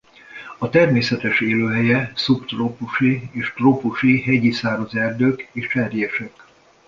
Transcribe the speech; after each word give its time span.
A 0.57 0.69
természetes 0.69 1.39
élőhelye 1.41 2.11
szubtrópusi 2.15 3.29
és 3.31 3.53
trópusi 3.53 4.21
hegyi 4.21 4.51
száraz 4.51 4.95
erdők 4.95 5.49
és 5.51 5.67
cserjések. 5.67 6.45